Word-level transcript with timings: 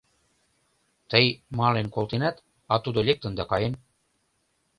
Тый 1.11 1.25
мален 1.57 1.87
колтенат, 1.95 2.35
а 2.73 2.75
тудо 2.83 2.99
лектын 3.07 3.33
да 3.39 3.43
каен. 3.51 3.73